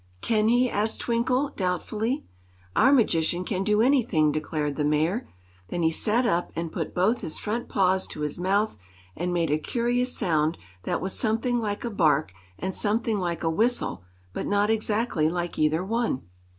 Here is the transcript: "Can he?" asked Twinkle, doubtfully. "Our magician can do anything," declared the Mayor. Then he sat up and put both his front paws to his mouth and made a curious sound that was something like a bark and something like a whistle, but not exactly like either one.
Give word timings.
"Can 0.21 0.47
he?" 0.47 0.67
asked 0.67 1.01
Twinkle, 1.01 1.49
doubtfully. 1.55 2.25
"Our 2.75 2.91
magician 2.91 3.45
can 3.45 3.63
do 3.63 3.83
anything," 3.83 4.31
declared 4.31 4.75
the 4.75 4.83
Mayor. 4.83 5.29
Then 5.67 5.83
he 5.83 5.91
sat 5.91 6.25
up 6.25 6.51
and 6.55 6.71
put 6.71 6.95
both 6.95 7.21
his 7.21 7.37
front 7.37 7.69
paws 7.69 8.07
to 8.07 8.21
his 8.21 8.39
mouth 8.39 8.79
and 9.15 9.31
made 9.31 9.51
a 9.51 9.59
curious 9.59 10.17
sound 10.17 10.57
that 10.85 11.01
was 11.01 11.13
something 11.15 11.59
like 11.59 11.83
a 11.85 11.91
bark 11.91 12.31
and 12.57 12.73
something 12.73 13.19
like 13.19 13.43
a 13.43 13.49
whistle, 13.51 14.01
but 14.33 14.47
not 14.47 14.71
exactly 14.71 15.29
like 15.29 15.59
either 15.59 15.85
one. 15.85 16.23